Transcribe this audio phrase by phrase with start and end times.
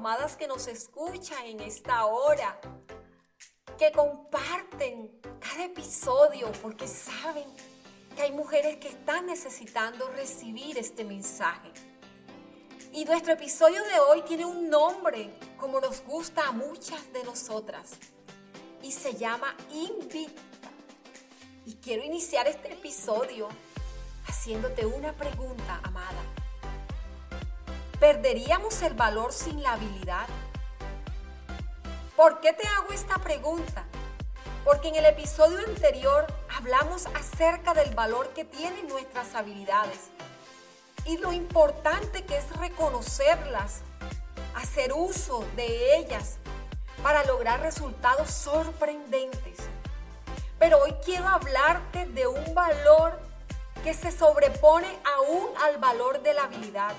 [0.00, 2.58] amadas que nos escuchan en esta hora,
[3.76, 7.44] que comparten cada episodio porque saben
[8.16, 11.70] que hay mujeres que están necesitando recibir este mensaje.
[12.92, 17.90] Y nuestro episodio de hoy tiene un nombre como nos gusta a muchas de nosotras
[18.82, 20.40] y se llama Invita.
[21.66, 23.48] Y quiero iniciar este episodio
[24.26, 26.39] haciéndote una pregunta, amada.
[28.00, 30.26] ¿Perderíamos el valor sin la habilidad?
[32.16, 33.84] ¿Por qué te hago esta pregunta?
[34.64, 36.26] Porque en el episodio anterior
[36.56, 40.08] hablamos acerca del valor que tienen nuestras habilidades
[41.04, 43.82] y lo importante que es reconocerlas,
[44.54, 46.38] hacer uso de ellas
[47.02, 49.58] para lograr resultados sorprendentes.
[50.58, 53.20] Pero hoy quiero hablarte de un valor
[53.84, 56.94] que se sobrepone aún al valor de la habilidad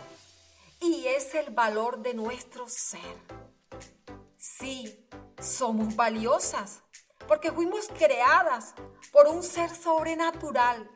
[0.81, 3.15] y es el valor de nuestro ser.
[4.37, 5.07] Sí,
[5.39, 6.81] somos valiosas
[7.27, 8.73] porque fuimos creadas
[9.11, 10.89] por un ser sobrenatural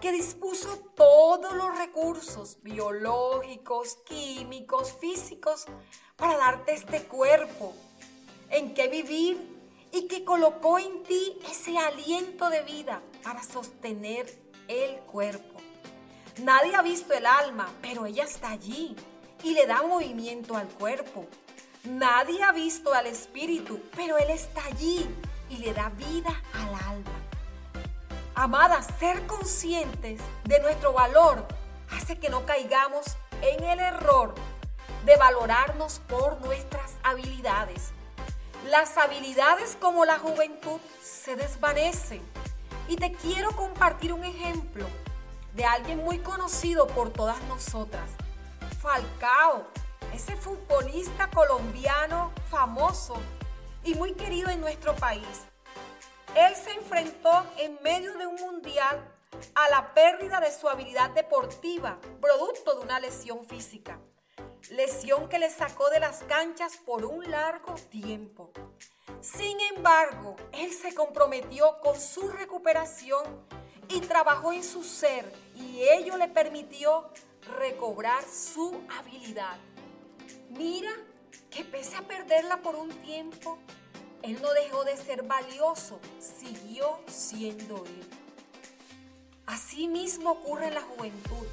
[0.00, 5.66] que dispuso todos los recursos biológicos, químicos, físicos
[6.16, 7.74] para darte este cuerpo
[8.50, 9.54] en que vivir
[9.92, 14.26] y que colocó en ti ese aliento de vida para sostener
[14.68, 15.60] el cuerpo.
[16.38, 18.96] Nadie ha visto el alma, pero ella está allí
[19.42, 21.26] y le da movimiento al cuerpo.
[21.84, 25.08] Nadie ha visto al espíritu, pero él está allí
[25.48, 27.10] y le da vida al alma.
[28.34, 31.46] Amadas, ser conscientes de nuestro valor
[31.90, 33.06] hace que no caigamos
[33.40, 34.34] en el error
[35.04, 37.92] de valorarnos por nuestras habilidades.
[38.68, 42.20] Las habilidades como la juventud se desvanecen.
[42.88, 44.86] Y te quiero compartir un ejemplo
[45.54, 48.10] de alguien muy conocido por todas nosotras.
[48.86, 49.66] Falcao,
[50.14, 53.16] ese futbolista colombiano famoso
[53.82, 55.42] y muy querido en nuestro país.
[56.36, 59.04] Él se enfrentó en medio de un mundial
[59.56, 63.98] a la pérdida de su habilidad deportiva, producto de una lesión física.
[64.70, 68.52] Lesión que le sacó de las canchas por un largo tiempo.
[69.20, 73.24] Sin embargo, él se comprometió con su recuperación
[73.88, 75.24] y trabajó en su ser
[75.56, 77.10] y ello le permitió
[77.58, 79.58] recobrar su habilidad.
[80.50, 80.90] Mira
[81.50, 83.58] que pese a perderla por un tiempo,
[84.22, 88.08] él no dejó de ser valioso, siguió siendo él.
[89.46, 91.46] Así mismo ocurre en la juventud.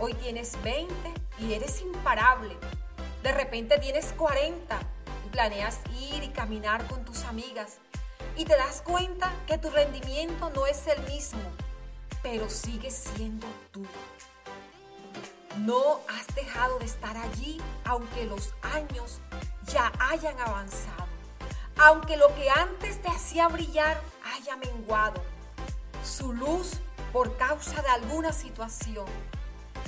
[0.00, 0.94] Hoy tienes 20
[1.40, 2.56] y eres imparable.
[3.22, 4.80] De repente tienes 40
[5.26, 7.78] y planeas ir y caminar con tus amigas
[8.36, 11.42] y te das cuenta que tu rendimiento no es el mismo,
[12.22, 13.84] pero sigues siendo tú.
[15.58, 19.20] No has dejado de estar allí aunque los años
[19.66, 21.08] ya hayan avanzado
[21.78, 24.00] aunque lo que antes te hacía brillar
[24.34, 25.22] haya menguado
[26.04, 26.80] su luz
[27.12, 29.06] por causa de alguna situación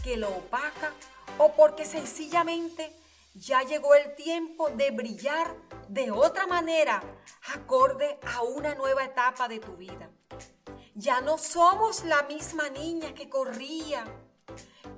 [0.03, 0.93] que lo opaca
[1.39, 2.97] o porque sencillamente
[3.35, 5.55] ya llegó el tiempo de brillar
[5.89, 7.03] de otra manera
[7.55, 10.11] acorde a una nueva etapa de tu vida.
[10.95, 14.05] Ya no somos la misma niña que corría,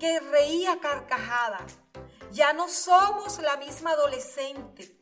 [0.02, 1.64] que reía carcajada.
[2.32, 4.98] Ya no somos la misma adolescente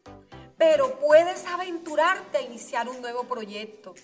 [0.60, 3.94] pero puedes aventurarte a iniciar un nuevo proyecto.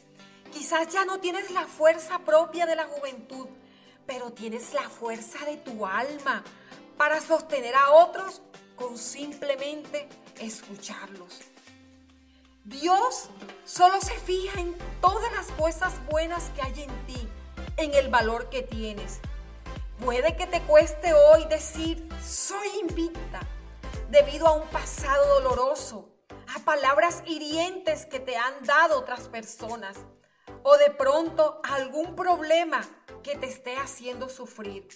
[0.51, 3.47] Quizás ya no tienes la fuerza propia de la juventud,
[4.07, 6.43] pero tienes la fuerza de tu alma
[6.97, 8.41] para sostener a otros
[8.75, 10.09] con simplemente
[10.41, 11.41] escucharlos.
[12.65, 13.29] Dios
[13.67, 17.29] solo se fija en todas las cosas buenas que hay en ti,
[17.77, 19.21] en el valor que tienes.
[20.05, 23.41] Puede que te cueste hoy decir, soy invicta,
[24.11, 26.11] debido a un pasado doloroso,
[26.55, 29.97] a palabras hirientes que te han dado otras personas
[30.63, 32.83] o de pronto algún problema
[33.23, 34.87] que te esté haciendo sufrir.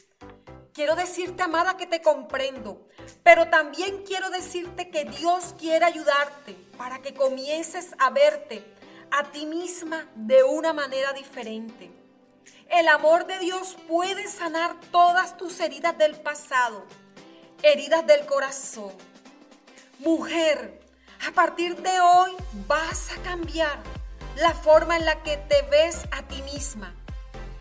[0.73, 2.87] Quiero decirte, amada, que te comprendo,
[3.23, 8.65] pero también quiero decirte que Dios quiere ayudarte para que comiences a verte
[9.11, 12.00] a ti misma de una manera diferente.
[12.71, 16.87] El amor de Dios puede sanar todas tus heridas del pasado,
[17.63, 18.93] heridas del corazón.
[19.99, 20.81] Mujer,
[21.29, 22.37] a partir de hoy
[22.69, 23.83] vas a cambiar
[24.37, 26.95] la forma en la que te ves a ti misma.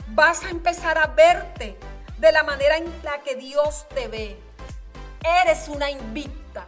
[0.09, 1.77] Vas a empezar a verte
[2.19, 4.39] de la manera en la que Dios te ve.
[5.43, 6.65] Eres una invicta.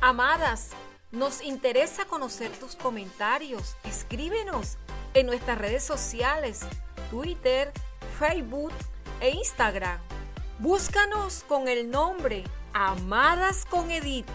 [0.00, 0.70] Amadas,
[1.10, 3.76] nos interesa conocer tus comentarios.
[3.84, 4.76] Escríbenos
[5.14, 6.60] en nuestras redes sociales,
[7.10, 7.72] Twitter,
[8.18, 8.72] Facebook
[9.20, 9.98] e Instagram.
[10.58, 14.26] Búscanos con el nombre Amadas con Edith